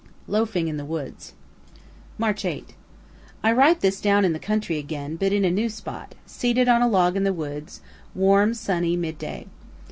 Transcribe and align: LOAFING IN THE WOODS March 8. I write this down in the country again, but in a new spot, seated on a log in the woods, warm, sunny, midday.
LOAFING 0.27 0.67
IN 0.67 0.77
THE 0.77 0.83
WOODS 0.85 1.33
March 2.17 2.43
8. 2.43 2.73
I 3.43 3.51
write 3.51 3.81
this 3.81 4.01
down 4.01 4.25
in 4.25 4.33
the 4.33 4.39
country 4.39 4.79
again, 4.79 5.15
but 5.15 5.31
in 5.31 5.45
a 5.45 5.51
new 5.51 5.69
spot, 5.69 6.15
seated 6.25 6.67
on 6.67 6.81
a 6.81 6.89
log 6.89 7.15
in 7.15 7.23
the 7.23 7.31
woods, 7.31 7.81
warm, 8.15 8.55
sunny, 8.55 8.97
midday. 8.97 9.45